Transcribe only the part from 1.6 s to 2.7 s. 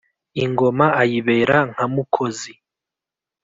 nka mukozi.